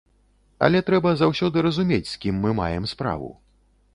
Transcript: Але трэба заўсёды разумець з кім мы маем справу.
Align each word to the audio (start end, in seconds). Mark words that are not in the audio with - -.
Але 0.67 0.79
трэба 0.87 1.11
заўсёды 1.19 1.57
разумець 1.67 2.09
з 2.11 2.17
кім 2.25 2.41
мы 2.45 2.57
маем 2.63 2.91
справу. 2.95 3.29